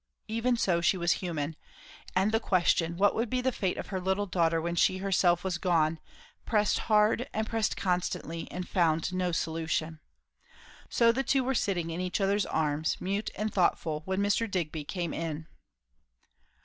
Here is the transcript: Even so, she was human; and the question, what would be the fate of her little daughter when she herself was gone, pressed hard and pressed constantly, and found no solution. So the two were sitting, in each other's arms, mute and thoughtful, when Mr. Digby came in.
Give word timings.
Even 0.27 0.57
so, 0.57 0.81
she 0.81 0.97
was 0.97 1.11
human; 1.21 1.55
and 2.15 2.31
the 2.31 2.39
question, 2.39 2.97
what 2.97 3.13
would 3.13 3.29
be 3.29 3.39
the 3.39 3.51
fate 3.51 3.77
of 3.77 3.89
her 3.89 4.01
little 4.01 4.25
daughter 4.25 4.59
when 4.59 4.75
she 4.75 4.97
herself 4.97 5.43
was 5.43 5.59
gone, 5.59 5.99
pressed 6.43 6.79
hard 6.89 7.29
and 7.35 7.45
pressed 7.45 7.77
constantly, 7.77 8.49
and 8.49 8.67
found 8.67 9.13
no 9.13 9.31
solution. 9.31 9.99
So 10.89 11.11
the 11.11 11.21
two 11.21 11.43
were 11.43 11.53
sitting, 11.53 11.91
in 11.91 12.01
each 12.01 12.19
other's 12.19 12.47
arms, 12.47 12.99
mute 12.99 13.29
and 13.35 13.53
thoughtful, 13.53 14.01
when 14.05 14.21
Mr. 14.21 14.49
Digby 14.49 14.83
came 14.85 15.13
in. 15.13 15.45